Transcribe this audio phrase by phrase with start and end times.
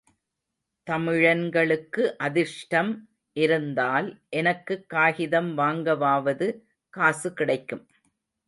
[0.87, 2.91] தமிழன்களுக்கு அதிர்ஷடம்
[3.33, 4.19] இருந்தால்,
[4.29, 6.49] எனக்குக் காகிதம் வாங்கவாவது
[6.89, 7.85] காசு கிடைக்கும்.